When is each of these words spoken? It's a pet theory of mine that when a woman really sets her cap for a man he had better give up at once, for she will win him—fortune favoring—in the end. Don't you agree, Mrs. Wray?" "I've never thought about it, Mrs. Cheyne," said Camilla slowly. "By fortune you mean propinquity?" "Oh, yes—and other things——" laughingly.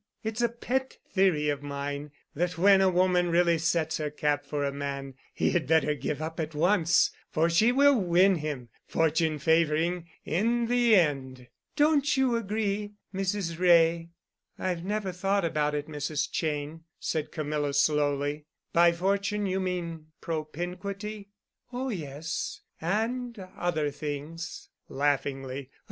It's 0.23 0.41
a 0.41 0.49
pet 0.49 0.97
theory 1.11 1.47
of 1.49 1.61
mine 1.61 2.09
that 2.33 2.57
when 2.57 2.81
a 2.81 2.89
woman 2.89 3.29
really 3.29 3.59
sets 3.59 3.97
her 3.97 4.09
cap 4.09 4.47
for 4.47 4.63
a 4.65 4.71
man 4.71 5.13
he 5.31 5.51
had 5.51 5.67
better 5.67 5.93
give 5.93 6.23
up 6.23 6.39
at 6.39 6.55
once, 6.55 7.11
for 7.29 7.51
she 7.51 7.71
will 7.71 7.95
win 7.99 8.37
him—fortune 8.37 9.37
favoring—in 9.37 10.65
the 10.65 10.95
end. 10.95 11.49
Don't 11.75 12.17
you 12.17 12.35
agree, 12.35 12.93
Mrs. 13.13 13.59
Wray?" 13.59 14.09
"I've 14.57 14.83
never 14.83 15.11
thought 15.11 15.45
about 15.45 15.75
it, 15.75 15.87
Mrs. 15.87 16.27
Cheyne," 16.31 16.83
said 16.99 17.31
Camilla 17.31 17.71
slowly. 17.71 18.45
"By 18.73 18.93
fortune 18.93 19.45
you 19.45 19.59
mean 19.59 20.07
propinquity?" 20.19 21.29
"Oh, 21.71 21.89
yes—and 21.89 23.37
other 23.55 23.91
things——" 23.91 24.67
laughingly. 24.89 25.69